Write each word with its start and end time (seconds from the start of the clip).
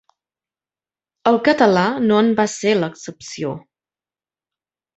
El 1.31 1.37
català 1.49 1.85
no 2.07 2.19
en 2.23 2.33
va 2.41 2.47
ser 2.55 2.73
l'excepció. 2.81 3.53